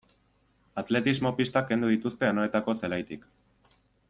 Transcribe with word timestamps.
Atletismo-pistak 0.81 1.69
kendu 1.73 1.93
dituzte 1.93 2.31
Anoetako 2.31 2.79
zelaitik. 2.83 3.33